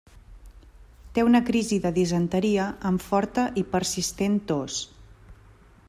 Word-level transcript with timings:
Té 1.17 1.25
una 1.27 1.41
crisi 1.49 1.77
de 1.83 1.91
disenteria 1.97 2.65
amb 2.91 3.05
forta 3.09 3.45
i 3.63 3.65
persistent 3.77 4.41
tos. 4.53 4.81